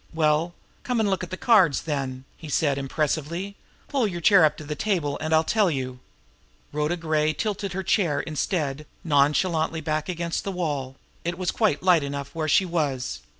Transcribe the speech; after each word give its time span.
"Well, 0.15 0.55
come 0.81 0.99
and 0.99 1.07
look 1.07 1.23
at 1.23 1.29
the 1.29 1.37
cards, 1.37 1.83
then," 1.83 2.23
he 2.35 2.49
said 2.49 2.79
impressively. 2.79 3.55
"Pull 3.87 4.07
your 4.07 4.19
chair 4.19 4.43
up 4.43 4.57
to 4.57 4.63
the 4.63 4.73
table, 4.73 5.15
and 5.21 5.31
I'll 5.31 5.43
tell 5.43 5.69
you." 5.69 5.99
Rhoda 6.71 6.97
Gray 6.97 7.33
tilted 7.33 7.73
her 7.73 7.83
chair, 7.83 8.19
instead, 8.19 8.87
nonchalantly 9.03 9.81
back 9.81 10.09
against 10.09 10.43
the 10.43 10.51
wall 10.51 10.95
it 11.23 11.37
was 11.37 11.51
quite 11.51 11.83
light 11.83 12.01
enough 12.01 12.33
where 12.33 12.47
she 12.47 12.65
was! 12.65 13.19